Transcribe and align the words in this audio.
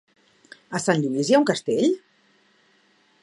A 0.77 0.81
Sant 0.85 1.03
Lluís 1.03 1.29
hi 1.31 1.37
ha 1.37 1.41
un 1.43 1.47
castell? 1.51 1.93